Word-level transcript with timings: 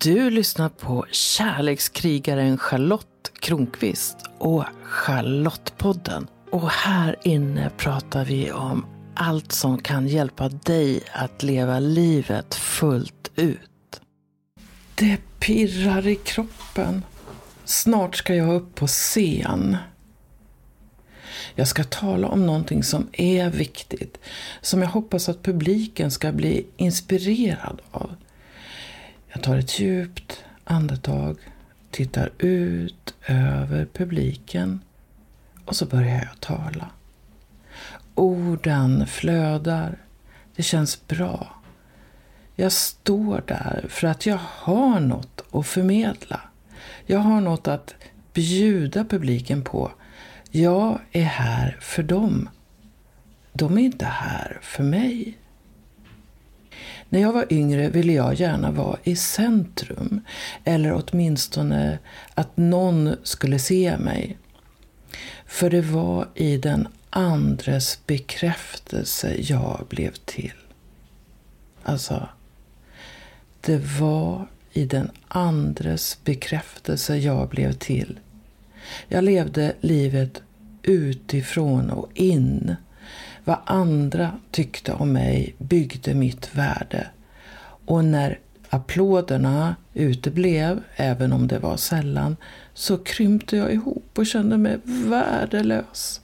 Du 0.00 0.30
lyssnar 0.30 0.68
på 0.68 1.06
kärlekskrigaren 1.10 2.58
Charlotte 2.58 3.32
Kronqvist 3.40 4.16
och 4.38 4.64
Charlottepodden. 4.82 6.26
Och 6.50 6.70
här 6.70 7.16
inne 7.22 7.70
pratar 7.76 8.24
vi 8.24 8.52
om 8.52 8.86
allt 9.14 9.52
som 9.52 9.78
kan 9.78 10.08
hjälpa 10.08 10.48
dig 10.48 11.00
att 11.12 11.42
leva 11.42 11.78
livet 11.78 12.54
fullt 12.54 13.30
ut. 13.36 14.00
Det 14.94 15.18
pirrar 15.40 16.06
i 16.06 16.14
kroppen. 16.14 17.04
Snart 17.64 18.16
ska 18.16 18.34
jag 18.34 18.54
upp 18.54 18.74
på 18.74 18.86
scen. 18.86 19.76
Jag 21.54 21.68
ska 21.68 21.84
tala 21.84 22.28
om 22.28 22.46
någonting 22.46 22.82
som 22.82 23.08
är 23.12 23.50
viktigt, 23.50 24.18
som 24.60 24.82
jag 24.82 24.88
hoppas 24.88 25.28
att 25.28 25.42
publiken 25.42 26.10
ska 26.10 26.32
bli 26.32 26.66
inspirerad 26.76 27.80
av. 27.90 28.14
Jag 29.32 29.42
tar 29.42 29.56
ett 29.56 29.80
djupt 29.80 30.44
andetag, 30.64 31.36
tittar 31.90 32.30
ut 32.38 33.14
över 33.26 33.88
publiken 33.92 34.80
och 35.64 35.76
så 35.76 35.86
börjar 35.86 36.18
jag 36.18 36.40
tala. 36.40 36.90
Orden 38.14 39.06
flödar. 39.06 39.98
Det 40.56 40.62
känns 40.62 41.06
bra. 41.06 41.54
Jag 42.54 42.72
står 42.72 43.42
där 43.46 43.86
för 43.88 44.06
att 44.06 44.26
jag 44.26 44.38
har 44.42 45.00
något 45.00 45.44
att 45.52 45.66
förmedla. 45.66 46.40
Jag 47.06 47.18
har 47.18 47.40
något 47.40 47.68
att 47.68 47.94
bjuda 48.32 49.04
publiken 49.04 49.64
på. 49.64 49.92
Jag 50.50 51.00
är 51.12 51.22
här 51.22 51.76
för 51.80 52.02
dem. 52.02 52.48
De 53.52 53.78
är 53.78 53.82
inte 53.82 54.04
här 54.04 54.58
för 54.62 54.82
mig. 54.82 55.38
När 57.08 57.20
jag 57.20 57.32
var 57.32 57.52
yngre 57.52 57.88
ville 57.88 58.12
jag 58.12 58.34
gärna 58.34 58.70
vara 58.70 58.98
i 59.04 59.16
centrum. 59.16 60.20
Eller 60.64 61.02
åtminstone 61.02 61.98
att 62.34 62.56
någon 62.56 63.16
skulle 63.22 63.58
se 63.58 63.96
mig. 63.98 64.38
För 65.46 65.70
det 65.70 65.80
var 65.80 66.28
i 66.34 66.56
den 66.56 66.88
andres 67.10 68.00
bekräftelse 68.06 69.34
jag 69.38 69.86
blev 69.88 70.12
till. 70.12 70.52
Alltså, 71.82 72.28
det 73.60 73.78
var 74.00 74.48
i 74.72 74.84
den 74.84 75.10
andres 75.28 76.18
bekräftelse 76.24 77.16
jag 77.16 77.48
blev 77.48 77.72
till. 77.72 78.20
Jag 79.08 79.24
levde 79.24 79.74
livet 79.80 80.42
utifrån 80.82 81.90
och 81.90 82.10
in. 82.14 82.76
Vad 83.48 83.58
andra 83.64 84.32
tyckte 84.50 84.92
om 84.92 85.12
mig 85.12 85.54
byggde 85.58 86.14
mitt 86.14 86.54
värde. 86.54 87.06
Och 87.86 88.04
när 88.04 88.38
applåderna 88.68 89.76
uteblev, 89.94 90.82
även 90.96 91.32
om 91.32 91.48
det 91.48 91.58
var 91.58 91.76
sällan, 91.76 92.36
så 92.74 92.98
krympte 92.98 93.56
jag 93.56 93.72
ihop 93.72 94.10
och 94.14 94.26
kände 94.26 94.56
mig 94.56 94.78
värdelös. 94.84 96.20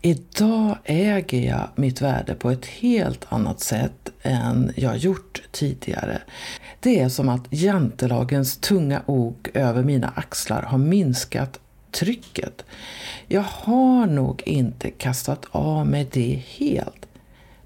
Idag 0.00 0.78
äger 0.84 1.48
jag 1.48 1.68
mitt 1.74 2.00
värde 2.02 2.34
på 2.34 2.50
ett 2.50 2.66
helt 2.66 3.32
annat 3.32 3.60
sätt 3.60 4.12
än 4.22 4.72
jag 4.76 4.96
gjort 4.96 5.42
tidigare. 5.50 6.22
Det 6.80 7.00
är 7.00 7.08
som 7.08 7.28
att 7.28 7.46
jantelagens 7.50 8.56
tunga 8.56 9.02
ok 9.06 9.48
över 9.54 9.82
mina 9.82 10.08
axlar 10.08 10.62
har 10.62 10.78
minskat 10.78 11.60
trycket. 11.96 12.64
Jag 13.26 13.42
har 13.42 14.06
nog 14.06 14.42
inte 14.46 14.90
kastat 14.90 15.46
av 15.50 15.86
mig 15.86 16.08
det 16.12 16.42
helt. 16.46 17.06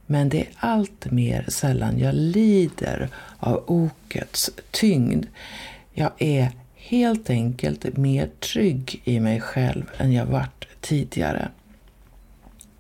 Men 0.07 0.29
det 0.29 0.41
är 0.41 0.49
allt 0.57 1.11
mer 1.11 1.45
sällan 1.49 1.99
jag 1.99 2.15
lider 2.15 3.09
av 3.39 3.65
okets 3.67 4.51
tyngd. 4.71 5.27
Jag 5.93 6.11
är 6.19 6.51
helt 6.75 7.31
enkelt 7.31 7.97
mer 7.97 8.31
trygg 8.41 9.01
i 9.05 9.21
mig 9.21 9.41
själv 9.41 9.85
än 9.99 10.13
jag 10.13 10.27
varit 10.27 10.67
tidigare. 10.81 11.49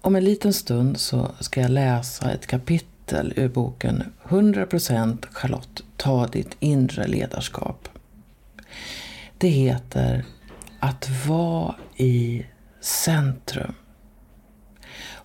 Om 0.00 0.16
en 0.16 0.24
liten 0.24 0.52
stund 0.52 1.00
så 1.00 1.30
ska 1.40 1.60
jag 1.60 1.70
läsa 1.70 2.32
ett 2.32 2.46
kapitel 2.46 3.32
ur 3.36 3.48
boken 3.48 4.02
100% 4.24 5.26
Charlotte, 5.32 5.82
ta 5.96 6.26
ditt 6.26 6.56
inre 6.60 7.06
ledarskap. 7.06 7.88
Det 9.38 9.48
heter 9.48 10.24
att 10.80 11.26
vara 11.26 11.74
i 11.96 12.46
centrum 12.80 13.74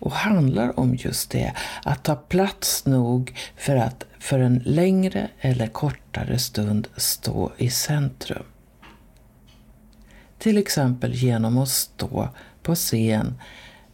och 0.05 0.11
handlar 0.11 0.79
om 0.79 0.95
just 0.95 1.29
det, 1.29 1.53
att 1.83 2.03
ta 2.03 2.15
plats 2.15 2.85
nog 2.85 3.33
för 3.57 3.75
att 3.75 4.05
för 4.19 4.39
en 4.39 4.61
längre 4.65 5.29
eller 5.39 5.67
kortare 5.67 6.39
stund 6.39 6.87
stå 6.95 7.51
i 7.57 7.69
centrum. 7.69 8.45
Till 10.37 10.57
exempel 10.57 11.13
genom 11.13 11.57
att 11.57 11.69
stå 11.69 12.29
på 12.63 12.75
scen 12.75 13.39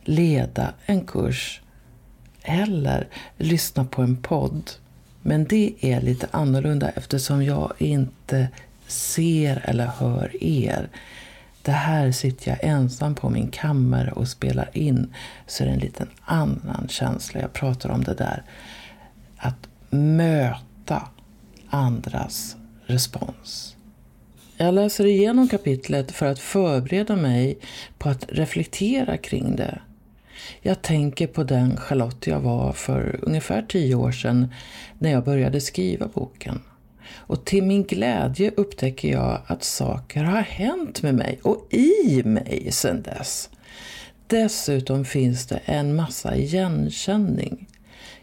leda 0.04 0.74
en 0.86 1.06
kurs 1.06 1.62
eller 2.44 3.08
lyssna 3.38 3.86
på 3.86 4.02
en 4.02 4.18
podd. 4.18 4.72
Men 5.22 5.44
det 5.44 5.74
är 5.82 6.02
lite 6.02 6.28
annorlunda 6.32 6.90
eftersom 6.90 7.44
jag 7.44 7.74
inte 7.78 8.48
ser 8.88 9.62
eller 9.66 9.86
hör 9.86 10.44
er. 10.44 10.90
Det 11.62 11.72
här 11.72 12.12
sitter 12.12 12.50
jag 12.52 12.64
ensam 12.64 13.16
på 13.16 13.30
min 13.30 13.48
kammare 13.48 14.12
och 14.12 14.28
spelar 14.28 14.70
in 14.74 15.14
så 15.48 15.64
är 15.64 15.68
det 15.68 15.74
en 15.74 15.80
liten 15.80 16.10
annan 16.22 16.88
känsla. 16.90 17.42
Jag 17.42 17.54
pratar 17.54 17.90
om 17.90 18.04
det 18.04 18.14
där 18.14 18.44
att 19.38 19.68
möta 19.90 21.08
andras 21.70 22.56
respons. 22.86 23.76
Jag 24.58 24.74
läser 24.74 25.06
igenom 25.06 25.48
kapitlet 25.48 26.12
för 26.12 26.26
att 26.26 26.40
förbereda 26.40 27.16
mig 27.16 27.58
på 27.98 28.10
att 28.10 28.26
reflektera 28.30 29.18
kring 29.18 29.56
det. 29.56 29.82
Jag 30.62 30.82
tänker 30.82 31.28
på 31.28 31.44
den 31.44 31.78
Charlotte 31.78 32.28
jag 32.28 32.40
var 32.40 32.74
för 32.74 33.20
ungefär 33.22 33.62
tio 33.62 33.96
år 33.96 34.12
sedan 34.12 34.54
när 35.00 35.12
jag 35.12 35.24
började 35.24 35.62
skriva 35.62 36.08
boken. 36.08 36.62
Och 37.14 37.46
till 37.46 37.64
min 37.64 37.84
glädje 37.84 38.52
upptäcker 38.58 39.12
jag 39.12 39.42
att 39.48 39.64
saker 39.64 40.24
har 40.24 40.42
hänt 40.42 41.02
med 41.02 41.16
mig 41.16 41.40
och 41.44 41.68
i 41.74 42.24
mig 42.24 42.68
sedan 42.72 43.02
dess. 43.02 43.50
Dessutom 44.28 45.06
finns 45.06 45.48
det 45.48 45.62
en 45.66 45.96
massa 45.96 46.36
igenkänning. 46.36 47.68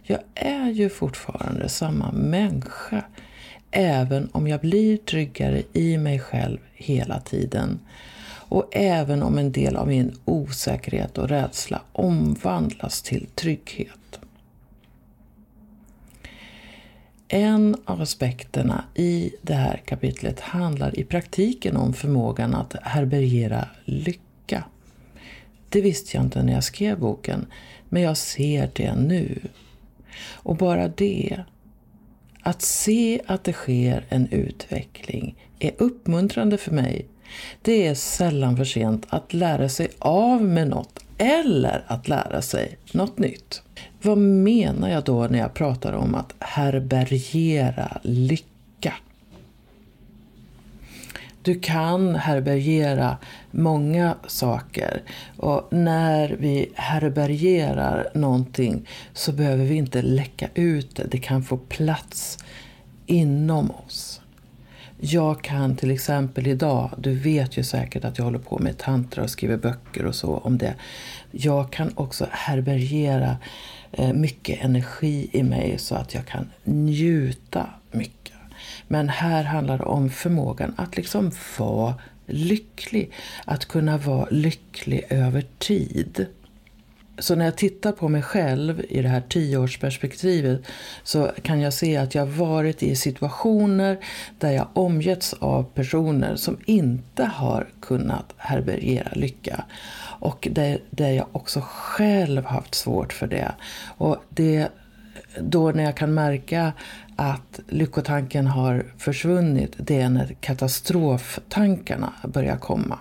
Jag 0.03 0.21
är 0.35 0.71
ju 0.71 0.89
fortfarande 0.89 1.69
samma 1.69 2.13
människa, 2.13 3.05
även 3.71 4.29
om 4.33 4.49
jag 4.49 4.61
blir 4.61 4.97
tryggare 4.97 5.63
i 5.73 5.99
mig 5.99 6.21
själv 6.21 6.59
hela 6.75 7.21
tiden. 7.21 7.81
Och 8.51 8.69
även 8.73 9.23
om 9.23 9.39
en 9.39 9.53
del 9.53 9.77
av 9.77 9.89
min 9.89 10.15
osäkerhet 10.25 11.19
och 11.19 11.29
rädsla 11.29 11.83
omvandlas 11.93 13.03
till 13.03 13.27
trygghet. 13.35 14.21
En 17.29 17.77
av 17.85 18.01
aspekterna 18.01 18.85
i 18.95 19.33
det 19.43 19.55
här 19.55 19.83
kapitlet 19.87 20.41
handlar 20.41 20.99
i 20.99 21.05
praktiken 21.05 21.77
om 21.77 21.93
förmågan 21.93 22.55
att 22.55 22.77
härbärgera 22.83 23.69
lycka. 23.85 24.65
Det 25.69 25.81
visste 25.81 26.17
jag 26.17 26.25
inte 26.25 26.43
när 26.43 26.53
jag 26.53 26.65
skrev 26.65 26.99
boken, 26.99 27.47
men 27.89 28.03
jag 28.03 28.17
ser 28.17 28.71
det 28.75 28.95
nu. 28.95 29.41
Och 30.33 30.57
bara 30.57 30.89
det, 30.89 31.45
att 32.43 32.63
se 32.63 33.21
att 33.27 33.45
det 33.45 33.53
sker 33.53 34.05
en 34.09 34.29
utveckling, 34.29 35.35
är 35.59 35.73
uppmuntrande 35.79 36.59
för 36.59 36.73
mig 36.73 37.07
det 37.63 37.87
är 37.87 37.95
sällan 37.95 38.57
för 38.57 38.65
sent 38.65 39.07
att 39.09 39.33
lära 39.33 39.69
sig 39.69 39.89
av 39.99 40.43
med 40.43 40.69
något 40.69 41.05
eller 41.19 41.85
att 41.87 42.09
lära 42.09 42.43
sig 42.43 42.79
något 42.93 43.19
nytt. 43.19 43.63
Vad 44.03 44.19
menar 44.19 44.89
jag 44.89 45.05
då 45.05 45.27
när 45.27 45.39
jag 45.39 45.55
pratar 45.55 45.93
om 45.93 46.15
att 46.15 46.35
härbärgera 46.39 48.01
lycka? 48.03 48.95
Du 51.43 51.61
kan 51.61 52.15
härbärgera 52.15 53.17
många 53.51 54.17
saker 54.27 55.03
och 55.37 55.69
när 55.71 56.37
vi 56.41 56.71
härbärgerar 56.75 58.09
någonting 58.15 58.89
så 59.13 59.33
behöver 59.33 59.65
vi 59.65 59.75
inte 59.75 60.03
läcka 60.03 60.49
ut 60.55 60.97
det. 60.97 61.05
Det 61.11 61.19
kan 61.19 61.43
få 61.43 61.57
plats 61.57 62.39
inom 63.07 63.71
oss. 63.71 64.08
Jag 65.01 65.43
kan 65.43 65.77
till 65.77 65.91
exempel 65.91 66.47
idag, 66.47 66.91
du 66.99 67.15
vet 67.15 67.57
ju 67.57 67.63
säkert 67.65 68.05
att 68.05 68.19
jag 68.19 68.25
håller 68.25 68.39
på 68.39 68.59
med 68.59 68.79
tantra 68.79 69.23
och 69.23 69.31
skriver 69.31 69.57
böcker 69.57 70.07
och 70.07 70.15
så 70.15 70.37
om 70.37 70.59
det. 70.59 70.75
Jag 71.31 71.73
kan 71.73 71.93
också 71.95 72.27
härbärgera 72.31 73.37
eh, 73.93 74.13
mycket 74.13 74.65
energi 74.65 75.31
i 75.33 75.43
mig 75.43 75.79
så 75.79 75.95
att 75.95 76.15
jag 76.15 76.27
kan 76.27 76.51
njuta 76.65 77.67
mycket. 77.91 78.35
Men 78.89 79.09
här 79.09 79.45
handlar 79.45 79.79
det 79.79 79.85
om 79.85 80.11
förmågan 80.11 80.75
att 80.77 80.97
liksom 80.97 81.31
vara 81.59 81.95
lycklig. 82.27 83.13
Att 83.45 83.67
kunna 83.67 83.99
vara 83.99 84.29
lycklig 84.31 85.05
över 85.09 85.45
tid. 85.59 86.27
Så 87.19 87.35
när 87.35 87.45
jag 87.45 87.57
tittar 87.57 87.93
på 87.93 88.09
mig 88.09 88.23
själv 88.23 88.83
i 88.89 89.03
det 89.03 89.09
här 89.09 89.23
tioårsperspektivet 89.29 90.63
så 91.03 91.31
kan 91.43 91.61
jag 91.61 91.73
se 91.73 91.97
att 91.97 92.15
jag 92.15 92.27
varit 92.27 92.83
i 92.83 92.97
situationer 92.97 93.99
där 94.39 94.51
jag 94.51 94.69
omgetts 94.73 95.33
av 95.33 95.63
personer 95.63 96.37
som 96.37 96.59
inte 96.65 97.25
har 97.25 97.69
kunnat 97.81 98.35
härbärgera 98.37 99.11
lycka. 99.13 99.65
Och 100.21 100.49
där, 100.51 100.79
där 100.91 101.11
jag 101.11 101.27
också 101.33 101.61
själv 101.65 102.45
haft 102.45 102.75
svårt 102.75 103.13
för 103.13 103.27
det. 103.27 103.53
Och 103.99 104.17
det 104.29 104.69
då 105.41 105.71
när 105.71 105.85
jag 105.85 105.97
kan 105.97 106.15
märka 106.15 106.73
att 107.17 107.61
lyckotanken 107.69 108.47
har 108.47 108.87
försvunnit, 108.99 109.75
det 109.77 110.01
är 110.01 110.09
när 110.09 110.37
katastroftankarna 110.41 112.13
börjar 112.25 112.57
komma. 112.57 112.99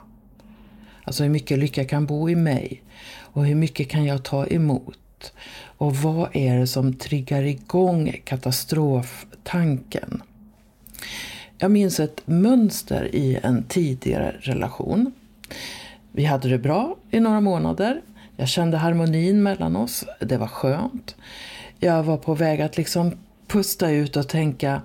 Alltså 1.08 1.24
hur 1.24 1.30
mycket 1.30 1.60
lycka 1.60 1.86
kan 1.86 2.06
bo 2.06 2.30
i 2.30 2.36
mig 2.36 2.84
och 3.20 3.46
hur 3.46 3.56
mycket 3.56 3.90
kan 3.90 4.06
jag 4.06 4.24
ta 4.24 4.48
emot? 4.48 5.34
Och 5.78 5.96
vad 5.96 6.30
är 6.34 6.60
det 6.60 6.68
som 6.68 6.94
triggar 6.94 7.44
igång 7.44 8.22
katastroftanken? 8.24 10.22
Jag 11.58 11.72
minns 11.72 12.00
ett 12.00 12.22
mönster 12.26 13.16
i 13.16 13.40
en 13.44 13.64
tidigare 13.64 14.36
relation. 14.40 15.12
Vi 16.12 16.26
hade 16.26 16.50
det 16.50 16.58
bra 16.58 16.96
i 17.12 17.20
några 17.20 17.42
månader. 17.42 18.02
Jag 18.38 18.48
kände 18.50 18.78
harmonin 18.78 19.44
mellan 19.44 19.76
oss. 19.76 20.06
Det 20.20 20.38
var 20.38 20.48
skönt. 20.48 21.16
Jag 21.80 22.04
var 22.04 22.18
på 22.18 22.34
väg 22.34 22.62
att 22.62 22.78
liksom 22.78 23.12
pusta 23.48 23.90
ut 23.90 24.16
och 24.16 24.28
tänka 24.28 24.82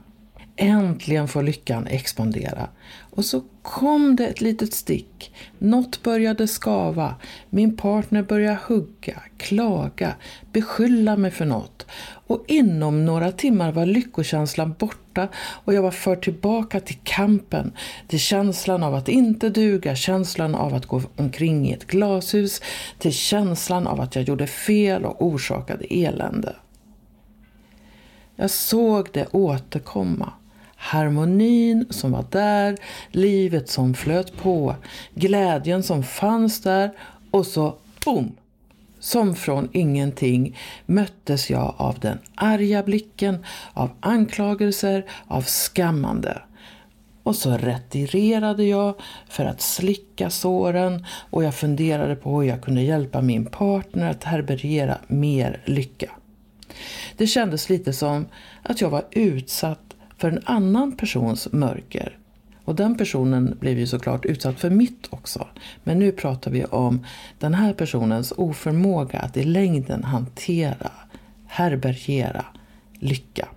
Äntligen 0.56 1.28
får 1.28 1.42
lyckan 1.42 1.86
expandera. 1.86 2.68
Och 3.10 3.24
så 3.24 3.42
kom 3.62 4.16
det 4.16 4.26
ett 4.26 4.40
litet 4.40 4.74
stick. 4.74 5.34
Något 5.58 6.02
började 6.02 6.48
skava. 6.48 7.14
Min 7.50 7.76
partner 7.76 8.22
började 8.22 8.58
hugga, 8.66 9.22
klaga, 9.36 10.14
beskylla 10.52 11.16
mig 11.16 11.30
för 11.30 11.44
något. 11.44 11.86
Och 12.26 12.44
inom 12.48 13.04
några 13.04 13.32
timmar 13.32 13.72
var 13.72 13.86
lyckokänslan 13.86 14.74
borta 14.78 15.28
och 15.36 15.74
jag 15.74 15.82
var 15.82 15.90
för 15.90 16.16
tillbaka 16.16 16.80
till 16.80 16.98
kampen. 17.04 17.72
Till 18.08 18.20
känslan 18.20 18.82
av 18.82 18.94
att 18.94 19.08
inte 19.08 19.48
duga, 19.48 19.94
känslan 19.94 20.54
av 20.54 20.74
att 20.74 20.86
gå 20.86 21.02
omkring 21.16 21.68
i 21.68 21.72
ett 21.72 21.86
glashus, 21.86 22.60
till 22.98 23.12
känslan 23.12 23.86
av 23.86 24.00
att 24.00 24.16
jag 24.16 24.24
gjorde 24.24 24.46
fel 24.46 25.04
och 25.04 25.26
orsakade 25.26 25.84
elände. 25.84 26.56
Jag 28.36 28.50
såg 28.50 29.08
det 29.12 29.26
återkomma. 29.32 30.32
Harmonin 30.82 31.86
som 31.90 32.12
var 32.12 32.24
där, 32.30 32.76
livet 33.10 33.68
som 33.68 33.94
flöt 33.94 34.36
på, 34.36 34.76
glädjen 35.14 35.82
som 35.82 36.02
fanns 36.02 36.60
där 36.60 36.90
och 37.30 37.46
så 37.46 37.74
boom! 38.04 38.36
Som 38.98 39.34
från 39.34 39.68
ingenting 39.72 40.58
möttes 40.86 41.50
jag 41.50 41.74
av 41.76 41.98
den 41.98 42.18
arga 42.34 42.82
blicken, 42.82 43.44
av 43.72 43.90
anklagelser, 44.00 45.04
av 45.26 45.42
skammande. 45.42 46.42
Och 47.22 47.36
så 47.36 47.50
retirerade 47.50 48.64
jag 48.64 48.94
för 49.28 49.44
att 49.44 49.60
slicka 49.60 50.30
såren 50.30 51.06
och 51.30 51.44
jag 51.44 51.54
funderade 51.54 52.16
på 52.16 52.40
hur 52.40 52.48
jag 52.48 52.62
kunde 52.62 52.82
hjälpa 52.82 53.20
min 53.20 53.46
partner 53.46 54.10
att 54.10 54.24
härbärgera 54.24 54.98
mer 55.06 55.62
lycka. 55.64 56.10
Det 57.16 57.26
kändes 57.26 57.68
lite 57.68 57.92
som 57.92 58.26
att 58.62 58.80
jag 58.80 58.90
var 58.90 59.04
utsatt 59.10 59.91
för 60.22 60.28
en 60.28 60.42
annan 60.44 60.92
persons 60.96 61.48
mörker. 61.52 62.18
Och 62.64 62.74
den 62.74 62.96
personen 62.96 63.56
blev 63.60 63.78
ju 63.78 63.86
såklart 63.86 64.24
utsatt 64.24 64.60
för 64.60 64.70
mitt 64.70 65.06
också. 65.10 65.46
Men 65.84 65.98
nu 65.98 66.12
pratar 66.12 66.50
vi 66.50 66.64
om 66.64 67.06
den 67.38 67.54
här 67.54 67.72
personens 67.72 68.32
oförmåga 68.36 69.18
att 69.18 69.36
i 69.36 69.44
längden 69.44 70.04
hantera, 70.04 70.90
härbärgera 71.46 72.44
lycka. 72.92 73.48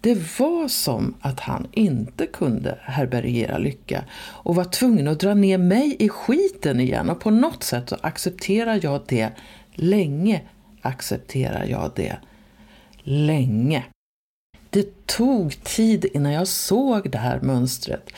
Det 0.00 0.14
var 0.38 0.68
som 0.68 1.14
att 1.20 1.40
han 1.40 1.66
inte 1.72 2.26
kunde 2.26 2.78
härbärgera 2.82 3.58
lycka 3.58 4.04
och 4.20 4.54
var 4.54 4.64
tvungen 4.64 5.08
att 5.08 5.20
dra 5.20 5.34
ner 5.34 5.58
mig 5.58 5.96
i 5.98 6.08
skiten 6.08 6.80
igen 6.80 7.10
och 7.10 7.20
på 7.20 7.30
något 7.30 7.62
sätt 7.62 7.88
så 7.88 7.96
accepterar 8.00 8.80
jag 8.82 9.02
det 9.08 9.30
länge 9.74 10.40
accepterar 10.82 11.64
jag 11.64 11.90
det 11.96 12.16
länge. 13.02 13.84
Det 14.70 15.06
tog 15.06 15.64
tid 15.64 16.06
innan 16.14 16.32
jag 16.32 16.48
såg 16.48 17.10
det 17.10 17.18
här 17.18 17.40
mönstret. 17.40 18.10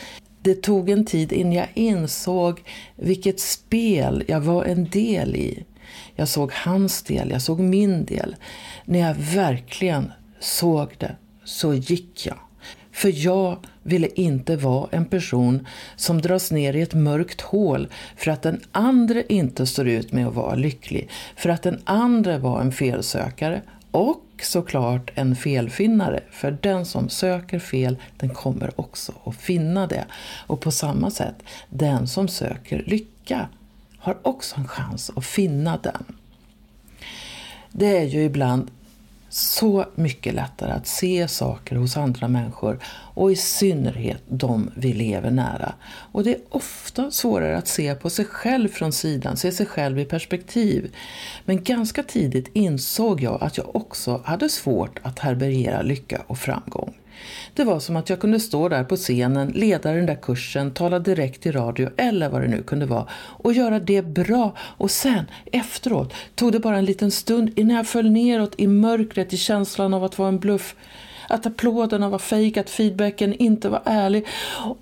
Det 0.43 0.55
tog 0.55 0.91
en 0.91 1.05
tid 1.05 1.33
innan 1.33 1.53
jag 1.53 1.69
insåg 1.75 2.63
vilket 2.97 3.41
spel 3.41 4.25
jag 4.27 4.41
var 4.41 4.65
en 4.65 4.91
del 4.91 5.37
i. 5.37 5.65
Jag 6.15 6.29
såg 6.29 6.53
hans 6.53 7.03
del, 7.03 7.31
jag 7.31 7.43
såg 7.43 7.61
min 7.61 8.05
del. 8.05 8.37
När 8.85 8.99
jag 8.99 9.15
verkligen 9.15 10.13
såg 10.41 10.89
det 10.99 11.17
så 11.45 11.75
gick 11.75 12.27
jag. 12.27 12.39
För 12.93 13.27
jag 13.27 13.59
ville 13.83 14.09
inte 14.09 14.57
vara 14.57 14.89
en 14.91 15.05
person 15.05 15.67
som 15.97 16.21
dras 16.21 16.51
ner 16.51 16.77
i 16.77 16.81
ett 16.81 16.95
mörkt 16.95 17.41
hål 17.41 17.89
för 18.17 18.31
att 18.31 18.43
den 18.43 18.61
andra 18.73 19.23
inte 19.23 19.67
står 19.67 19.89
ut 19.89 20.13
med 20.13 20.27
att 20.27 20.35
vara 20.35 20.55
lycklig, 20.55 21.09
för 21.37 21.51
att 21.51 21.63
den 21.63 21.81
andra 21.85 22.39
var 22.39 22.61
en 22.61 22.73
felsökare 22.73 23.63
och 24.41 24.47
såklart 24.47 25.11
en 25.15 25.37
felfinnare, 25.37 26.21
för 26.31 26.59
den 26.61 26.87
som 26.87 27.09
söker 27.09 27.59
fel, 27.59 27.97
den 28.17 28.31
kommer 28.31 28.81
också 28.81 29.13
att 29.25 29.37
finna 29.37 29.87
det. 29.87 30.05
Och 30.47 30.61
på 30.61 30.71
samma 30.71 31.11
sätt, 31.11 31.35
den 31.69 32.07
som 32.07 32.29
söker 32.29 32.83
lycka 32.87 33.49
har 33.99 34.19
också 34.23 34.57
en 34.57 34.69
chans 34.69 35.11
att 35.17 35.27
finna 35.27 35.77
den. 35.77 36.05
Det 37.73 37.99
är 37.99 38.05
ju 38.05 38.25
ibland 38.25 38.71
så 39.31 39.87
mycket 39.95 40.35
lättare 40.35 40.73
att 40.73 40.87
se 40.87 41.29
saker 41.29 41.77
hos 41.77 41.97
andra 41.97 42.29
människor 42.29 42.79
och 43.15 43.33
i 43.33 43.37
synnerhet 43.37 44.23
de 44.29 44.71
vi 44.77 44.93
lever 44.93 45.31
nära. 45.31 45.75
Och 46.13 46.25
det 46.25 46.31
är 46.31 46.41
ofta 46.49 47.11
svårare 47.11 47.59
att 47.59 47.69
se 47.69 47.95
på 47.95 48.11
sig 48.11 48.25
själv 48.25 48.69
från 48.69 48.93
sidan, 48.93 49.37
se 49.37 49.53
sig 49.53 49.67
själv 49.67 49.99
i 49.99 50.05
perspektiv. 50.05 50.95
Men 51.45 51.65
ganska 51.65 52.03
tidigt 52.03 52.51
insåg 52.53 53.21
jag 53.21 53.43
att 53.43 53.57
jag 53.59 53.77
också 53.77 54.23
hade 54.25 54.49
svårt 54.49 54.99
att 55.03 55.19
härbärgera 55.19 55.83
lycka 55.83 56.23
och 56.27 56.39
framgång. 56.39 56.95
Det 57.55 57.65
var 57.65 57.81
som 57.81 57.97
att 57.97 58.11
jag 58.11 58.21
kunde 58.21 58.41
stå 58.41 58.69
där 58.69 58.85
på 58.85 58.97
scenen, 58.97 59.49
leda 59.49 59.93
den 59.93 60.07
där 60.07 60.19
kursen, 60.23 60.71
tala 60.71 60.99
direkt 60.99 61.47
i 61.47 61.53
radio 61.53 61.91
eller 61.97 62.29
vad 62.29 62.43
det 62.43 62.49
nu 62.49 62.63
kunde 62.63 62.87
vara 62.87 63.07
och 63.13 63.53
göra 63.53 63.81
det 63.81 64.03
bra 64.03 64.57
och 64.59 64.91
sen 64.91 65.25
efteråt 65.53 66.15
tog 66.35 66.53
det 66.53 66.61
bara 66.61 66.79
en 66.79 66.85
liten 66.85 67.11
stund 67.11 67.59
innan 67.59 67.77
jag 67.77 67.87
föll 67.87 68.11
neråt 68.11 68.55
i 68.57 68.67
mörkret 68.67 69.33
i 69.33 69.37
känslan 69.37 69.95
av 69.95 70.05
att 70.05 70.19
vara 70.19 70.29
en 70.29 70.39
bluff 70.39 70.75
att 71.31 71.47
applåderna 71.47 72.09
var 72.09 72.19
fejk, 72.19 72.57
att 72.57 72.71
feedbacken 72.71 73.35
inte 73.35 73.69
var 73.69 73.83
ärlig. 73.85 74.27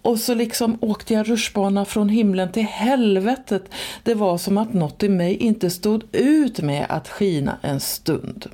Och 0.03 0.19
så 0.19 0.35
liksom 0.35 0.79
åkte 0.81 1.15
jag 1.15 1.31
rutschbana 1.31 1.85
från 1.85 2.09
himlen 2.09 2.53
till 2.53 2.63
helvetet. 2.63 3.65
Det 4.03 4.15
var 4.15 4.39
som 4.39 4.59
att 4.59 4.75
något 4.75 5.03
i 5.03 5.09
mig 5.09 5.35
inte 5.35 5.71
stod 5.71 6.03
ut 6.13 6.61
med 6.61 6.87
att 6.89 7.09
skina 7.09 7.59
en 7.63 7.81
stund. 7.81 8.47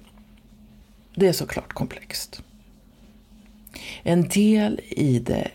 Det 1.14 1.26
är 1.26 1.32
såklart 1.32 1.72
komplext. 1.72 2.42
En 4.02 4.28
del 4.28 4.80
i 4.88 5.18
det 5.18 5.48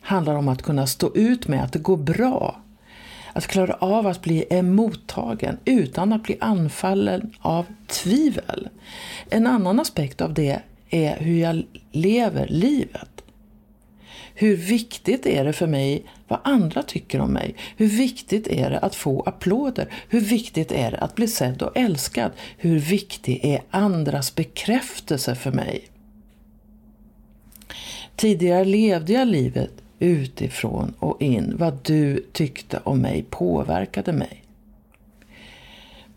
handlar 0.00 0.34
om 0.34 0.48
att 0.48 0.62
kunna 0.62 0.86
stå 0.86 1.14
ut 1.14 1.48
med 1.48 1.64
att 1.64 1.72
det 1.72 1.78
går 1.78 1.96
bra. 1.96 2.60
Att 3.32 3.46
klara 3.46 3.74
av 3.74 4.06
att 4.06 4.22
bli 4.22 4.44
emottagen 4.50 5.58
utan 5.64 6.12
att 6.12 6.22
bli 6.22 6.36
anfallen 6.40 7.34
av 7.40 7.66
tvivel. 7.86 8.68
En 9.30 9.46
annan 9.46 9.80
aspekt 9.80 10.20
av 10.20 10.34
det 10.34 10.60
är 10.90 11.16
hur 11.16 11.40
jag 11.40 11.62
lever 11.92 12.46
livet. 12.48 13.16
Hur 14.38 14.56
viktigt 14.56 15.26
är 15.26 15.44
det 15.44 15.52
för 15.52 15.66
mig 15.66 16.04
vad 16.28 16.38
andra 16.44 16.82
tycker 16.82 17.20
om 17.20 17.32
mig? 17.32 17.54
Hur 17.76 17.86
viktigt 17.86 18.46
är 18.46 18.70
det 18.70 18.78
att 18.78 18.94
få 18.94 19.20
applåder? 19.20 19.88
Hur 20.08 20.20
viktigt 20.20 20.72
är 20.72 20.90
det 20.90 20.98
att 20.98 21.14
bli 21.14 21.28
sedd 21.28 21.62
och 21.62 21.76
älskad? 21.76 22.32
Hur 22.56 22.78
viktig 22.78 23.40
är 23.44 23.62
andras 23.70 24.34
bekräftelse 24.34 25.34
för 25.34 25.52
mig? 25.52 25.84
Tidigare 28.16 28.64
levde 28.64 29.12
jag 29.12 29.28
livet 29.28 29.70
utifrån 29.98 30.94
och 30.98 31.22
in. 31.22 31.54
Vad 31.58 31.78
du 31.82 32.26
tyckte 32.32 32.80
om 32.84 32.98
mig 32.98 33.26
påverkade 33.30 34.12
mig. 34.12 34.42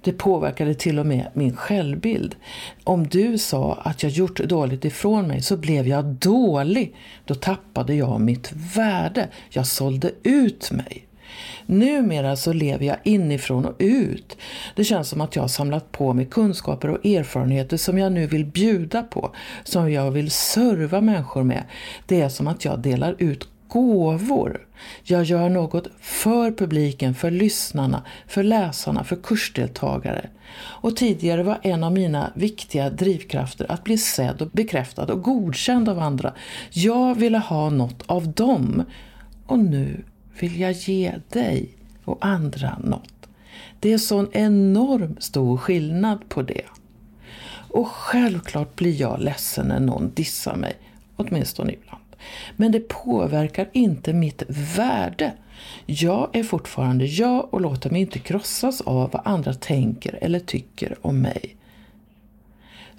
Det 0.01 0.11
påverkade 0.11 0.73
till 0.73 0.99
och 0.99 1.05
med 1.05 1.27
min 1.33 1.55
självbild. 1.55 2.35
Om 2.83 3.07
du 3.07 3.37
sa 3.37 3.73
att 3.73 4.03
jag 4.03 4.11
gjort 4.11 4.39
dåligt 4.39 4.85
ifrån 4.85 5.27
mig 5.27 5.41
så 5.41 5.57
blev 5.57 5.87
jag 5.87 6.05
dålig. 6.05 6.95
Då 7.25 7.35
tappade 7.35 7.95
jag 7.95 8.21
mitt 8.21 8.51
värde. 8.75 9.29
Jag 9.49 9.67
sålde 9.67 10.11
ut 10.23 10.71
mig. 10.71 11.08
Numera 11.65 12.35
så 12.35 12.53
lever 12.53 12.85
jag 12.85 12.97
inifrån 13.03 13.65
och 13.65 13.75
ut. 13.79 14.37
Det 14.75 14.83
känns 14.83 15.09
som 15.09 15.21
att 15.21 15.35
jag 15.35 15.43
har 15.43 15.47
samlat 15.47 15.91
på 15.91 16.13
mig 16.13 16.25
kunskaper 16.25 16.89
och 16.89 17.05
erfarenheter 17.05 17.77
som 17.77 17.97
jag 17.97 18.11
nu 18.11 18.27
vill 18.27 18.45
bjuda 18.45 19.03
på, 19.03 19.31
som 19.63 19.91
jag 19.91 20.11
vill 20.11 20.31
serva 20.31 21.01
människor 21.01 21.43
med. 21.43 21.63
Det 22.05 22.21
är 22.21 22.29
som 22.29 22.47
att 22.47 22.65
jag 22.65 22.79
delar 22.79 23.15
ut 23.17 23.47
gåvor. 23.69 24.67
Jag 25.03 25.23
gör 25.23 25.49
något 25.49 25.87
för 25.99 26.51
publiken, 26.51 27.15
för 27.15 27.31
lyssnarna, 27.31 28.03
för 28.27 28.43
läsarna, 28.43 29.03
för 29.03 29.15
kursdeltagare. 29.15 30.29
Och 30.59 30.95
tidigare 30.95 31.43
var 31.43 31.59
en 31.63 31.83
av 31.83 31.93
mina 31.93 32.31
viktiga 32.35 32.89
drivkrafter 32.89 33.71
att 33.71 33.83
bli 33.83 33.97
sedd 33.97 34.41
och 34.41 34.49
bekräftad 34.51 35.05
och 35.05 35.21
godkänd 35.21 35.89
av 35.89 35.99
andra. 35.99 36.33
Jag 36.69 37.15
ville 37.15 37.37
ha 37.37 37.69
något 37.69 38.03
av 38.05 38.27
dem. 38.27 38.83
Och 39.45 39.59
nu 39.59 40.03
vill 40.39 40.59
jag 40.59 40.71
ge 40.71 41.13
dig 41.29 41.69
och 42.05 42.25
andra 42.25 42.77
något. 42.83 43.13
Det 43.79 43.93
är 43.93 43.97
sån 43.97 44.29
enorm 44.31 45.15
stor 45.19 45.57
skillnad 45.57 46.29
på 46.29 46.41
det. 46.41 46.65
Och 47.69 47.87
självklart 47.87 48.75
blir 48.75 49.01
jag 49.01 49.19
ledsen 49.21 49.67
när 49.67 49.79
någon 49.79 50.11
dissar 50.13 50.55
mig, 50.55 50.73
åtminstone 51.15 51.73
ibland. 51.73 52.03
Men 52.55 52.71
det 52.71 52.79
påverkar 52.79 53.69
inte 53.73 54.13
mitt 54.13 54.43
värde. 54.47 55.33
Jag 55.85 56.29
är 56.33 56.43
fortfarande 56.43 57.05
jag 57.05 57.53
och 57.53 57.61
låter 57.61 57.89
mig 57.89 58.01
inte 58.01 58.19
krossas 58.19 58.81
av 58.81 59.11
vad 59.11 59.21
andra 59.25 59.53
tänker 59.53 60.19
eller 60.21 60.39
tycker 60.39 60.97
om 61.01 61.21
mig. 61.21 61.55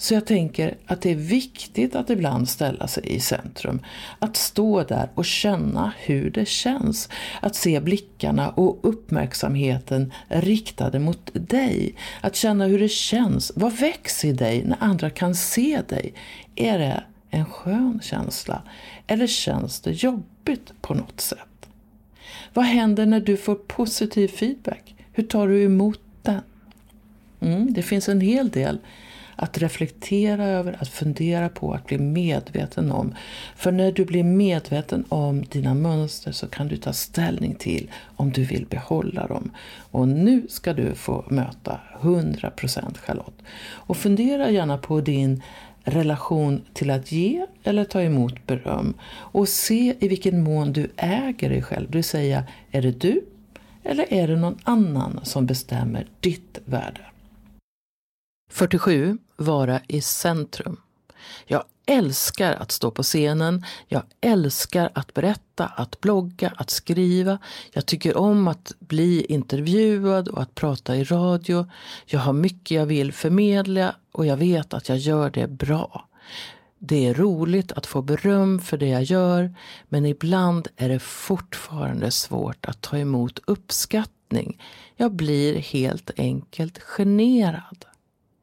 Så 0.00 0.14
jag 0.14 0.26
tänker 0.26 0.76
att 0.86 1.00
det 1.00 1.10
är 1.10 1.14
viktigt 1.14 1.94
att 1.94 2.10
ibland 2.10 2.48
ställa 2.48 2.88
sig 2.88 3.02
i 3.06 3.20
centrum. 3.20 3.80
Att 4.18 4.36
stå 4.36 4.82
där 4.82 5.08
och 5.14 5.24
känna 5.24 5.92
hur 5.98 6.30
det 6.30 6.48
känns. 6.48 7.08
Att 7.40 7.54
se 7.54 7.80
blickarna 7.80 8.50
och 8.50 8.78
uppmärksamheten 8.82 10.12
riktade 10.28 10.98
mot 10.98 11.30
dig. 11.32 11.94
Att 12.20 12.36
känna 12.36 12.66
hur 12.66 12.78
det 12.78 12.88
känns. 12.88 13.52
Vad 13.56 13.72
väcks 13.72 14.24
i 14.24 14.32
dig 14.32 14.64
när 14.64 14.76
andra 14.80 15.10
kan 15.10 15.34
se 15.34 15.82
dig? 15.88 16.14
Är 16.54 16.78
det 16.78 17.04
en 17.30 17.44
skön 17.44 18.00
känsla? 18.02 18.62
Eller 19.06 19.26
känns 19.26 19.80
det 19.80 19.90
jobbigt 19.90 20.72
på 20.80 20.94
något 20.94 21.20
sätt? 21.20 21.68
Vad 22.54 22.64
händer 22.64 23.06
när 23.06 23.20
du 23.20 23.36
får 23.36 23.54
positiv 23.54 24.28
feedback? 24.28 24.94
Hur 25.12 25.24
tar 25.24 25.48
du 25.48 25.62
emot 25.62 26.00
den? 26.22 26.42
Mm, 27.40 27.72
det 27.72 27.82
finns 27.82 28.08
en 28.08 28.20
hel 28.20 28.48
del 28.48 28.78
att 29.42 29.58
reflektera 29.58 30.44
över, 30.44 30.76
att 30.80 30.88
fundera 30.88 31.48
på, 31.48 31.72
att 31.72 31.86
bli 31.86 31.98
medveten 31.98 32.92
om. 32.92 33.14
För 33.56 33.72
när 33.72 33.92
du 33.92 34.04
blir 34.04 34.24
medveten 34.24 35.04
om 35.08 35.44
dina 35.44 35.74
mönster 35.74 36.32
så 36.32 36.46
kan 36.46 36.68
du 36.68 36.76
ta 36.76 36.92
ställning 36.92 37.54
till 37.54 37.90
om 38.16 38.32
du 38.32 38.44
vill 38.44 38.66
behålla 38.66 39.26
dem. 39.26 39.50
Och 39.90 40.08
nu 40.08 40.46
ska 40.48 40.72
du 40.72 40.94
få 40.94 41.24
möta 41.28 41.80
100% 42.00 42.98
Charlotte. 42.98 43.42
Och 43.62 43.96
fundera 43.96 44.50
gärna 44.50 44.78
på 44.78 45.00
din 45.00 45.42
relation 45.84 46.62
till 46.72 46.90
att 46.90 47.12
ge 47.12 47.46
eller 47.62 47.84
ta 47.84 48.02
emot 48.02 48.46
beröm 48.46 48.94
och 49.10 49.48
se 49.48 49.94
i 50.00 50.08
vilken 50.08 50.42
mån 50.42 50.72
du 50.72 50.90
äger 50.96 51.48
dig 51.48 51.62
själv. 51.62 51.90
Det 51.90 51.98
vill 51.98 52.04
säga, 52.04 52.44
är 52.70 52.82
det 52.82 53.00
du 53.00 53.22
eller 53.84 54.12
är 54.12 54.28
det 54.28 54.36
någon 54.36 54.58
annan 54.64 55.20
som 55.22 55.46
bestämmer 55.46 56.06
ditt 56.20 56.58
värde? 56.64 57.00
47. 58.50 59.18
Vara 59.40 59.80
i 59.88 60.00
centrum. 60.00 60.80
Jag 61.46 61.64
älskar 61.86 62.52
att 62.52 62.72
stå 62.72 62.90
på 62.90 63.02
scenen, 63.02 63.64
jag 63.88 64.02
älskar 64.20 64.90
att 64.94 65.14
berätta, 65.14 65.66
att 65.66 66.00
blogga, 66.00 66.52
att 66.56 66.70
skriva. 66.70 67.38
Jag 67.72 67.86
tycker 67.86 68.16
om 68.16 68.48
att 68.48 68.72
bli 68.78 69.24
intervjuad 69.24 70.28
och 70.28 70.42
att 70.42 70.54
prata 70.54 70.96
i 70.96 71.04
radio. 71.04 71.70
Jag 72.06 72.20
har 72.20 72.32
mycket 72.32 72.70
jag 72.70 72.86
vill 72.86 73.12
förmedla 73.12 73.94
och 74.12 74.26
jag 74.26 74.36
vet 74.36 74.74
att 74.74 74.88
jag 74.88 74.98
gör 74.98 75.30
det 75.30 75.46
bra. 75.46 76.08
Det 76.78 77.06
är 77.06 77.14
roligt 77.14 77.72
att 77.72 77.86
få 77.86 78.02
beröm 78.02 78.58
för 78.58 78.76
det 78.76 78.88
jag 78.88 79.02
gör 79.02 79.54
men 79.88 80.06
ibland 80.06 80.68
är 80.76 80.88
det 80.88 80.98
fortfarande 80.98 82.10
svårt 82.10 82.66
att 82.66 82.80
ta 82.80 82.98
emot 82.98 83.38
uppskattning. 83.46 84.62
Jag 84.96 85.12
blir 85.12 85.58
helt 85.58 86.10
enkelt 86.16 86.78
generad. 86.78 87.79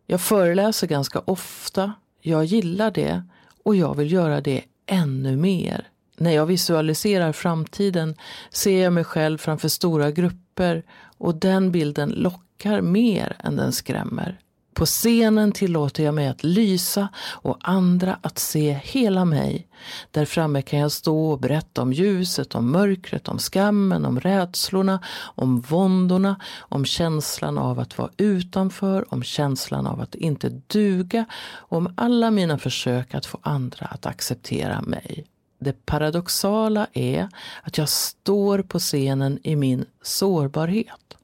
Jag 0.10 0.22
föreläser 0.22 0.88
ganska 0.88 1.20
ofta, 1.20 1.94
jag 2.22 2.46
gillar 2.46 2.92
det 2.92 3.24
och 3.64 3.76
jag 3.76 3.96
vill 3.96 4.12
göra 4.12 4.42
det 4.42 4.64
ännu 4.86 5.38
mer. 5.38 5.88
När 6.18 6.32
jag 6.32 6.46
visualiserar 6.46 7.32
framtiden 7.32 8.16
ser 8.50 8.84
jag 8.84 8.94
mig 8.94 9.04
själv 9.04 9.38
framför 9.38 9.68
stora 9.68 10.12
grupper 10.12 10.84
och 11.18 11.36
den 11.36 11.72
bilden 11.72 12.10
lockar 12.10 12.82
mer 12.82 13.36
än 13.40 13.56
den 13.56 13.72
skrämmer. 13.72 14.40
På 14.78 14.86
scenen 14.86 15.52
tillåter 15.52 16.04
jag 16.04 16.14
mig 16.14 16.28
att 16.28 16.44
lysa 16.44 17.08
och 17.18 17.58
andra 17.62 18.20
att 18.22 18.40
se 18.40 18.80
hela 18.84 19.26
mig. 19.26 19.68
Där 20.12 20.26
framme 20.26 20.62
kan 20.62 20.80
jag 20.80 20.92
stå 20.92 21.32
och 21.32 21.40
berätta 21.40 21.82
om 21.82 21.94
ljuset, 21.94 22.56
om 22.56 22.72
mörkret, 22.72 23.28
om 23.28 23.40
skammen, 23.40 24.06
om 24.06 24.20
rädslorna, 24.20 25.00
om 25.18 25.62
våndorna, 25.62 26.40
om 26.60 26.86
känslan 26.86 27.58
av 27.58 27.80
att 27.80 27.98
vara 27.98 28.10
utanför, 28.18 29.14
om 29.14 29.24
känslan 29.24 29.88
av 29.88 30.02
att 30.02 30.16
inte 30.16 30.62
duga 30.68 31.26
och 31.42 31.78
om 31.78 31.94
alla 31.98 32.32
mina 32.32 32.58
försök 32.58 33.14
att 33.14 33.26
få 33.26 33.40
andra 33.42 33.86
att 33.86 34.06
acceptera 34.06 34.82
mig. 34.82 35.26
Det 35.60 35.86
paradoxala 35.86 36.88
är 36.94 37.30
att 37.64 37.78
jag 37.78 37.90
står 37.90 38.62
på 38.62 38.80
scenen 38.80 39.40
i 39.44 39.56
min 39.56 39.86
sårbarhet 40.02 41.17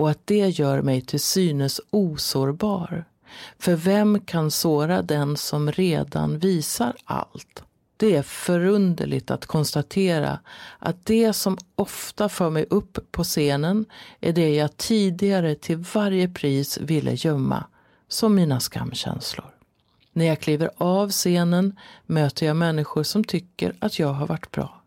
och 0.00 0.10
att 0.10 0.26
det 0.26 0.48
gör 0.48 0.82
mig 0.82 1.00
till 1.00 1.20
synes 1.20 1.80
osårbar. 1.90 3.04
För 3.58 3.74
vem 3.74 4.20
kan 4.20 4.50
såra 4.50 5.02
den 5.02 5.36
som 5.36 5.72
redan 5.72 6.38
visar 6.38 6.96
allt? 7.04 7.62
Det 7.96 8.16
är 8.16 8.22
förunderligt 8.22 9.30
att 9.30 9.46
konstatera 9.46 10.38
att 10.78 11.06
det 11.06 11.32
som 11.32 11.58
ofta 11.74 12.28
för 12.28 12.50
mig 12.50 12.66
upp 12.70 12.98
på 13.10 13.24
scenen 13.24 13.86
är 14.20 14.32
det 14.32 14.54
jag 14.54 14.76
tidigare 14.76 15.54
till 15.54 15.76
varje 15.76 16.28
pris 16.28 16.78
ville 16.78 17.14
gömma, 17.14 17.64
som 18.08 18.34
mina 18.34 18.60
skamkänslor. 18.60 19.50
När 20.12 20.24
jag 20.24 20.40
kliver 20.40 20.70
av 20.76 21.10
scenen 21.10 21.76
möter 22.06 22.46
jag 22.46 22.56
människor 22.56 23.02
som 23.02 23.24
tycker 23.24 23.74
att 23.78 23.98
jag 23.98 24.12
har 24.12 24.26
varit 24.26 24.50
bra. 24.50 24.79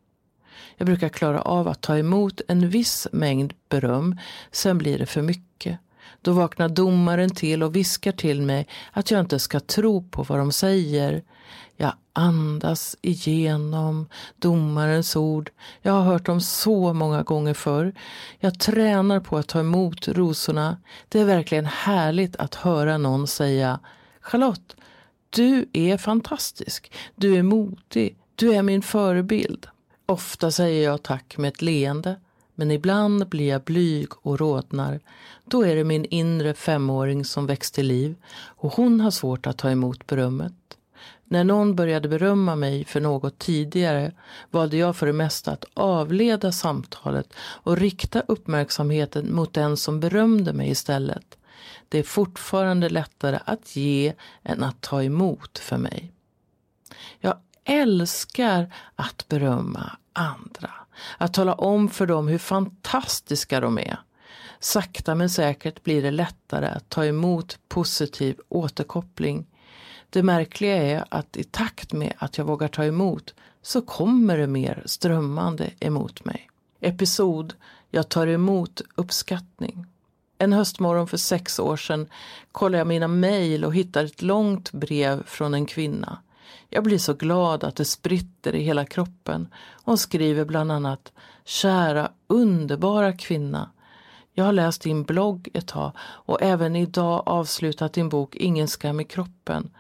Jag 0.84 0.88
brukar 0.88 1.10
klara 1.10 1.42
av 1.42 1.68
att 1.68 1.82
ta 1.82 1.98
emot 1.98 2.42
en 2.48 2.70
viss 2.70 3.08
mängd 3.12 3.54
beröm, 3.70 4.18
sen 4.52 4.78
blir 4.78 5.00
det 5.00 5.06
för 5.06 5.22
mycket. 5.22 5.80
Då 6.22 6.32
vaknar 6.32 6.70
domaren 6.70 7.30
till 7.30 7.64
och 7.64 7.76
viskar 7.76 8.12
till 8.12 8.42
mig 8.42 8.68
att 8.92 9.12
jag 9.12 9.20
inte 9.20 9.40
ska 9.40 9.60
tro 9.60 10.10
på 10.10 10.24
vad 10.24 10.40
de 10.40 10.52
säger. 10.52 11.24
Jag 11.78 11.94
andas 12.14 12.96
igenom 13.02 14.10
domarens 14.36 15.16
ord. 15.16 15.52
Jag 15.82 15.94
har 15.94 16.02
hört 16.04 16.26
dem 16.26 16.42
så 16.42 16.94
många 16.94 17.24
gånger 17.24 17.54
förr. 17.54 17.94
Jag 18.40 18.60
tränar 18.60 19.20
på 19.20 19.38
att 19.38 19.48
ta 19.48 19.60
emot 19.60 20.08
rosorna. 20.08 20.78
Det 21.10 21.20
är 21.20 21.26
verkligen 21.26 21.66
härligt 21.66 22.36
att 22.36 22.56
höra 22.56 22.98
någon 22.98 23.28
säga 23.28 23.80
Charlotte, 24.22 24.76
du 25.30 25.70
är 25.74 25.98
fantastisk. 25.98 26.92
Du 27.16 27.36
är 27.36 27.44
modig. 27.44 28.18
Du 28.36 28.54
är 28.54 28.62
min 28.62 28.82
förebild. 28.82 29.68
Ofta 30.06 30.52
säger 30.52 30.84
jag 30.84 31.04
tack 31.04 31.38
med 31.38 31.48
ett 31.48 31.62
leende, 31.62 32.16
men 32.56 32.72
ibland 32.72 33.28
blir 33.30 33.48
jag 33.48 33.64
blyg 33.64 34.08
och 34.22 34.40
rodnar. 34.40 35.00
Då 35.46 35.66
är 35.66 35.76
det 35.76 35.84
min 35.84 36.06
inre 36.06 36.54
femåring 36.54 37.26
som 37.26 37.48
väcks 37.48 37.72
till 37.72 37.88
liv 37.88 38.16
och 38.36 38.74
hon 38.74 39.00
har 39.00 39.12
svårt 39.12 39.48
att 39.48 39.58
ta 39.58 39.70
emot 39.70 40.08
berömmet. 40.08 40.54
När 41.24 41.44
någon 41.44 41.76
började 41.76 42.10
berömma 42.10 42.56
mig 42.56 42.86
för 42.86 43.02
något 43.02 43.40
tidigare 43.40 44.12
valde 44.52 44.78
jag 44.78 44.96
för 44.96 45.06
det 45.06 45.14
mesta 45.14 45.52
att 45.52 45.66
avleda 45.74 46.52
samtalet 46.52 47.34
och 47.38 47.78
rikta 47.78 48.22
uppmärksamheten 48.22 49.36
mot 49.36 49.54
den 49.54 49.78
som 49.78 50.00
berömde 50.00 50.54
mig 50.54 50.70
istället. 50.70 51.38
Det 51.90 52.00
är 52.00 52.04
fortfarande 52.04 52.90
lättare 52.90 53.40
att 53.46 53.76
ge 53.76 54.14
än 54.44 54.64
att 54.64 54.82
ta 54.82 55.04
emot 55.04 55.60
för 55.60 55.78
mig. 55.78 56.12
Jag 57.20 57.38
älskar 57.66 58.74
att 58.96 59.28
berömma 59.28 59.98
andra. 60.14 60.72
Att 61.18 61.34
tala 61.34 61.54
om 61.54 61.90
för 61.90 62.08
dem 62.08 62.28
hur 62.28 62.38
fantastiska 62.38 63.60
de 63.60 63.78
är. 63.78 63.98
Sakta 64.60 65.16
men 65.16 65.30
säkert 65.30 65.84
blir 65.84 66.02
det 66.02 66.12
lättare 66.12 66.66
att 66.68 66.90
ta 66.90 67.06
emot 67.06 67.60
positiv 67.68 68.40
återkoppling. 68.50 69.46
Det 70.10 70.24
märkliga 70.24 70.76
är 70.76 71.06
att 71.10 71.38
i 71.38 71.44
takt 71.44 71.94
med 71.94 72.14
att 72.18 72.38
jag 72.38 72.46
vågar 72.46 72.68
ta 72.68 72.86
emot 72.86 73.34
så 73.62 73.82
kommer 73.82 74.38
det 74.38 74.48
mer 74.48 74.84
strömmande 74.86 75.70
emot 75.80 76.26
mig. 76.26 76.50
Episod 76.80 77.54
Jag 77.90 78.10
tar 78.10 78.28
emot 78.28 78.82
uppskattning. 78.96 79.86
En 80.38 80.54
höstmorgon 80.54 81.08
för 81.08 81.18
sex 81.18 81.60
år 81.60 81.78
sedan 81.78 82.10
kollade 82.52 82.78
jag 82.78 82.88
mina 82.88 83.08
mejl 83.08 83.66
och 83.66 83.76
hittade 83.76 84.06
ett 84.06 84.22
långt 84.22 84.72
brev 84.72 85.24
från 85.26 85.54
en 85.54 85.66
kvinna. 85.66 86.18
Jag 86.70 86.84
blir 86.84 86.98
så 86.98 87.14
glad 87.14 87.64
att 87.64 87.76
det 87.76 87.86
spritter 87.86 88.56
i 88.56 88.62
hela 88.64 88.86
kroppen. 88.86 89.48
Hon 89.84 89.98
skriver 89.98 90.46
bland 90.46 90.72
annat 90.72 91.12
Kära 91.46 92.12
underbara 92.28 93.14
kvinna. 93.14 93.70
Jag 94.34 94.46
har 94.46 94.54
läst 94.54 94.82
din 94.82 95.04
blogg 95.04 95.50
ett 95.54 95.68
tag 95.68 95.92
och 96.00 96.42
även 96.42 96.76
idag 96.76 97.24
avslutat 97.26 97.94
din 97.94 98.10
bok 98.10 98.36
Ingen 98.36 98.68
skam 98.68 99.00
i 99.00 99.04
kroppen. 99.04 99.72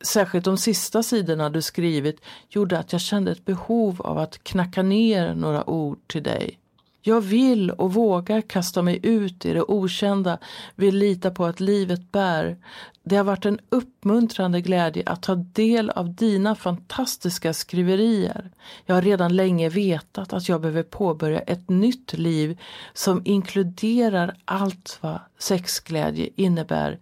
särskilt 0.00 0.44
de 0.44 0.58
sista 0.58 1.02
sidorna 1.02 1.50
du 1.50 1.62
skrivit 1.62 2.20
gjorde 2.48 2.78
att 2.78 2.92
jag 2.92 3.00
kände 3.00 3.32
ett 3.32 3.44
behov 3.44 4.02
av 4.02 4.18
att 4.18 4.44
knacka 4.44 4.82
ner 4.82 5.34
några 5.34 5.70
ord 5.70 5.98
till 6.06 6.22
dig. 6.22 6.58
Jag 7.02 7.20
vill 7.20 7.70
och 7.70 7.94
vågar 7.94 8.40
kasta 8.40 8.82
mig 8.82 9.00
ut 9.02 9.44
i 9.44 9.52
det 9.52 9.62
okända, 9.62 10.38
vill 10.74 10.96
lita 10.96 11.30
på 11.30 11.44
att 11.44 11.60
livet 11.60 12.12
bär. 12.12 12.56
Det 13.02 13.16
har 13.16 13.24
varit 13.24 13.44
en 13.46 13.60
uppmuntrande 13.68 14.60
glädje 14.60 15.02
att 15.06 15.22
ta 15.22 15.34
del 15.34 15.90
av 15.90 16.14
dina 16.14 16.54
fantastiska 16.54 17.52
skriverier. 17.52 18.50
Jag 18.86 18.94
har 18.94 19.02
redan 19.02 19.36
länge 19.36 19.68
vetat 19.68 20.32
att 20.32 20.48
jag 20.48 20.60
behöver 20.60 20.82
påbörja 20.82 21.40
ett 21.40 21.68
nytt 21.68 22.12
liv 22.12 22.58
som 22.92 23.22
inkluderar 23.24 24.36
allt 24.44 24.98
vad 25.00 25.20
sexglädje 25.38 26.28
innebär. 26.36 26.98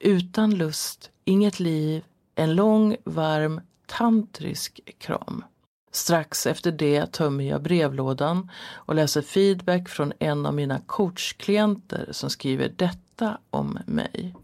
Utan 0.00 0.54
lust, 0.54 1.10
inget 1.24 1.60
liv, 1.60 2.04
en 2.34 2.54
lång, 2.54 2.96
varm, 3.04 3.60
tantrisk 3.86 4.80
kram. 4.98 5.44
Strax 5.90 6.46
efter 6.46 6.72
det 6.72 7.12
tömmer 7.12 7.44
jag 7.44 7.62
brevlådan 7.62 8.50
och 8.74 8.94
läser 8.94 9.22
feedback 9.22 9.88
från 9.88 10.12
en 10.18 10.46
av 10.46 10.54
mina 10.54 10.80
coachklienter 10.86 12.08
som 12.10 12.30
skriver 12.30 12.72
detta 12.76 13.38
om 13.50 13.78
mig. 13.86 14.34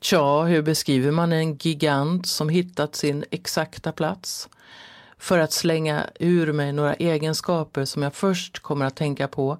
Tja, 0.00 0.42
hur 0.42 0.62
beskriver 0.62 1.10
man 1.10 1.32
en 1.32 1.54
gigant 1.56 2.26
som 2.26 2.48
hittat 2.48 2.94
sin 2.94 3.24
exakta 3.30 3.92
plats? 3.92 4.48
För 5.18 5.38
att 5.38 5.52
slänga 5.52 6.06
ur 6.20 6.52
mig 6.52 6.72
några 6.72 6.94
egenskaper 6.94 7.84
som 7.84 8.02
jag 8.02 8.14
först 8.14 8.58
kommer 8.58 8.86
att 8.86 8.96
tänka 8.96 9.28
på. 9.28 9.58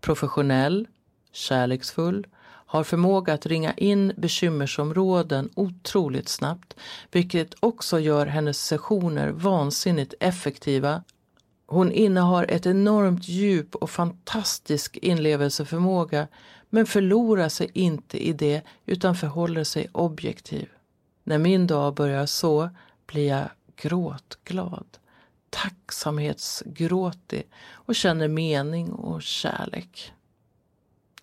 Professionell, 0.00 0.88
kärleksfull, 1.32 2.26
har 2.74 2.84
förmåga 2.84 3.34
att 3.34 3.46
ringa 3.46 3.74
in 3.74 4.12
bekymmersområden 4.16 5.50
otroligt 5.54 6.28
snabbt, 6.28 6.76
vilket 7.10 7.54
också 7.60 8.00
gör 8.00 8.26
hennes 8.26 8.66
sessioner 8.66 9.28
vansinnigt 9.28 10.14
effektiva. 10.20 11.02
Hon 11.66 11.92
innehar 11.92 12.46
ett 12.48 12.66
enormt 12.66 13.28
djup 13.28 13.74
och 13.74 13.90
fantastisk 13.90 14.96
inlevelseförmåga 14.96 16.28
men 16.70 16.86
förlorar 16.86 17.48
sig 17.48 17.70
inte 17.74 18.26
i 18.26 18.32
det 18.32 18.62
utan 18.86 19.16
förhåller 19.16 19.64
sig 19.64 19.88
objektiv. 19.92 20.68
När 21.24 21.38
min 21.38 21.66
dag 21.66 21.94
börjar 21.94 22.26
så 22.26 22.70
blir 23.06 23.28
jag 23.28 23.48
gråtglad, 23.76 24.86
tacksamhetsgråtig 25.50 27.46
och 27.72 27.94
känner 27.94 28.28
mening 28.28 28.92
och 28.92 29.22
kärlek. 29.22 30.12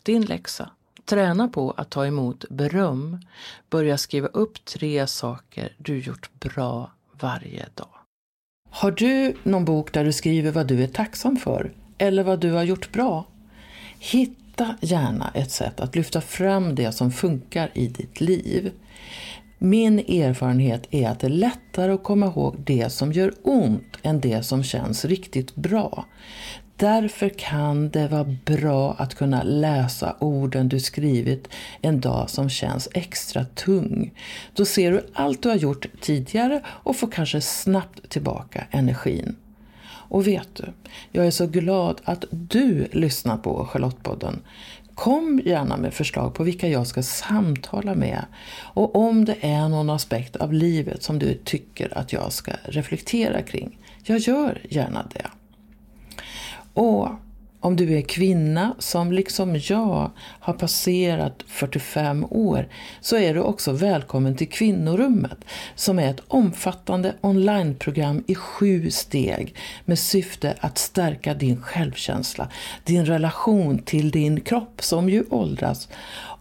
Din 0.04 0.26
läxa 0.26 0.70
Träna 1.12 1.48
på 1.48 1.72
att 1.72 1.90
ta 1.90 2.06
emot 2.06 2.46
beröm. 2.50 3.20
Börja 3.70 3.98
skriva 3.98 4.28
upp 4.28 4.66
tre 4.66 5.08
saker 5.08 5.74
du 5.78 6.00
gjort 6.00 6.30
bra 6.40 6.92
varje 7.20 7.66
dag. 7.76 7.88
Har 8.70 8.92
du 8.92 9.36
någon 9.44 9.66
bok 9.66 9.94
där 9.94 10.06
du 10.06 10.14
skriver 10.14 10.52
vad 10.52 10.68
du 10.68 10.84
är 10.84 10.88
tacksam 10.88 11.38
för 11.38 11.74
eller 11.98 12.24
vad 12.24 12.40
du 12.40 12.52
har 12.52 12.64
gjort 12.64 12.92
bra? 12.92 13.26
Hitta 14.00 14.76
gärna 14.82 15.32
ett 15.34 15.52
sätt 15.52 15.80
att 15.80 15.96
lyfta 15.96 16.22
fram 16.22 16.76
det 16.76 16.92
som 16.92 17.12
funkar 17.12 17.72
i 17.74 17.88
ditt 17.88 18.22
liv. 18.22 18.72
Min 19.58 20.00
erfarenhet 20.00 20.88
är 20.92 21.10
att 21.10 21.20
det 21.20 21.28
är 21.28 21.32
lättare 21.32 21.92
att 21.92 22.04
komma 22.04 22.26
ihåg 22.26 22.56
det 22.60 22.90
som 22.90 23.14
gör 23.14 23.34
ont 23.44 23.98
än 24.02 24.20
det 24.20 24.44
som 24.44 24.64
känns 24.64 25.06
riktigt 25.06 25.56
bra. 25.56 26.06
Därför 26.82 27.30
kan 27.30 27.90
det 27.90 28.08
vara 28.08 28.36
bra 28.46 28.96
att 28.98 29.16
kunna 29.16 29.44
läsa 29.44 30.16
orden 30.20 30.70
du 30.70 30.80
skrivit 30.80 31.48
en 31.82 32.02
dag 32.02 32.30
som 32.30 32.50
känns 32.50 32.90
extra 32.94 33.46
tung. 33.46 34.14
Då 34.54 34.66
ser 34.66 34.92
du 34.92 35.06
allt 35.14 35.44
du 35.44 35.50
har 35.50 35.56
gjort 35.56 35.86
tidigare 36.02 36.62
och 36.66 36.96
får 36.96 37.12
kanske 37.12 37.42
snabbt 37.42 38.10
tillbaka 38.10 38.68
energin. 38.72 39.36
Och 39.84 40.28
vet 40.28 40.56
du, 40.56 40.74
jag 41.12 41.28
är 41.28 41.32
så 41.32 41.48
glad 41.48 42.02
att 42.04 42.26
du 42.30 42.88
lyssnar 42.92 43.38
på 43.38 43.66
Charlottepodden. 43.66 44.42
Kom 44.96 45.42
gärna 45.46 45.78
med 45.78 45.94
förslag 45.94 46.34
på 46.34 46.44
vilka 46.44 46.68
jag 46.68 46.88
ska 46.88 47.04
samtala 47.04 47.96
med 47.96 48.26
och 48.58 48.96
om 48.96 49.26
det 49.26 49.36
är 49.42 49.70
någon 49.70 49.90
aspekt 49.90 50.36
av 50.36 50.54
livet 50.54 51.04
som 51.04 51.20
du 51.20 51.34
tycker 51.34 51.98
att 51.98 52.14
jag 52.14 52.34
ska 52.34 52.52
reflektera 52.64 53.42
kring. 53.42 53.78
Jag 54.04 54.18
gör 54.18 54.62
gärna 54.70 55.06
det. 55.14 55.28
Och 56.74 57.10
om 57.64 57.76
du 57.76 57.98
är 57.98 58.02
kvinna 58.02 58.76
som 58.80 59.12
liksom 59.12 59.56
jag 59.56 60.12
har 60.18 60.54
passerat 60.54 61.44
45 61.48 62.26
år 62.30 62.68
så 63.02 63.18
är 63.18 63.34
du 63.34 63.40
också 63.40 63.72
välkommen 63.72 64.36
till 64.36 64.50
Kvinnorummet 64.50 65.38
som 65.76 66.00
är 66.00 66.10
ett 66.10 66.22
omfattande 66.28 67.16
onlineprogram 67.22 68.24
i 68.28 68.36
sju 68.36 68.92
steg 68.92 69.56
med 69.86 70.00
syfte 70.00 70.56
att 70.60 70.78
stärka 70.78 71.34
din 71.34 71.62
självkänsla, 71.62 72.50
din 72.84 73.06
relation 73.06 73.80
till 73.80 74.12
din 74.12 74.42
kropp 74.42 74.84
som 74.84 75.10
ju 75.10 75.24
åldras. 75.30 75.90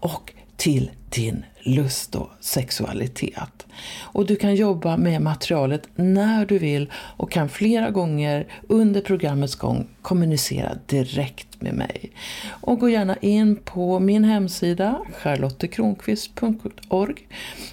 Och 0.01 0.33
till 0.61 0.91
din 1.09 1.45
lust 1.63 2.15
och 2.15 2.31
sexualitet. 2.41 3.67
Och 4.01 4.27
du 4.27 4.37
kan 4.37 4.55
jobba 4.55 4.97
med 4.97 5.23
materialet 5.23 5.89
när 5.95 6.47
du 6.47 6.59
vill 6.59 6.93
och 6.95 7.31
kan 7.31 7.49
flera 7.49 7.91
gånger 7.91 8.47
under 8.69 9.01
programmets 9.01 9.55
gång 9.55 9.89
kommunicera 10.03 10.73
direkt 10.87 11.63
med 11.63 11.75
mig. 11.75 12.13
Och 12.49 12.79
gå 12.79 12.89
gärna 12.89 13.17
in 13.17 13.57
på 13.57 13.99
min 13.99 14.25
hemsida 14.25 15.01
charlottekronqvist.org 15.23 17.15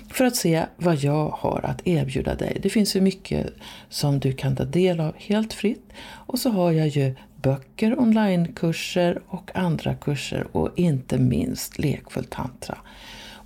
för 0.09 0.25
att 0.25 0.35
se 0.35 0.65
vad 0.77 0.95
jag 0.95 1.29
har 1.29 1.61
att 1.63 1.87
erbjuda 1.87 2.35
dig. 2.35 2.59
Det 2.63 2.69
finns 2.69 2.95
ju 2.95 3.01
mycket 3.01 3.47
som 3.89 4.19
du 4.19 4.33
kan 4.33 4.55
ta 4.55 4.65
del 4.65 4.99
av 4.99 5.13
helt 5.17 5.53
fritt 5.53 5.89
och 6.09 6.39
så 6.39 6.49
har 6.49 6.71
jag 6.71 6.87
ju 6.87 7.15
böcker, 7.41 7.99
onlinekurser 7.99 9.21
och 9.27 9.51
andra 9.55 9.95
kurser 9.95 10.47
och 10.51 10.69
inte 10.75 11.17
minst 11.17 11.79
lekfull 11.79 12.25
tantra. 12.25 12.77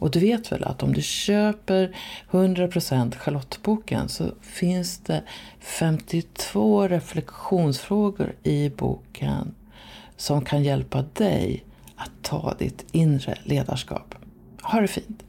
Och 0.02 0.12
du 0.12 0.20
vet 0.20 0.52
väl 0.52 0.64
att 0.64 0.84
om 0.84 0.94
du 0.94 1.02
köper 1.02 1.96
100% 2.32 3.18
Charlotteboken 3.18 4.10
så 4.10 4.32
finns 4.42 4.98
det 4.98 5.24
52 5.60 6.88
reflektionsfrågor 6.88 8.36
i 8.44 8.70
boken 8.70 9.56
som 10.18 10.46
kan 10.46 10.64
hjälpa 10.64 11.06
dig 11.14 11.66
att 11.96 12.12
ta 12.22 12.54
ditt 12.60 12.86
inre 12.92 13.38
ledarskap. 13.44 14.16
Ha 14.62 14.82
det 14.82 14.88
fint! 14.88 15.24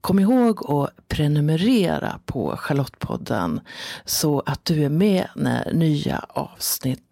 Kom 0.00 0.18
ihåg 0.18 0.70
att 0.70 1.08
prenumerera 1.08 2.20
på 2.26 2.56
Charlottepodden 2.56 3.60
så 4.04 4.42
att 4.46 4.64
du 4.64 4.84
är 4.84 4.88
med 4.88 5.28
när 5.36 5.72
nya 5.72 6.24
avsnitt 6.28 7.11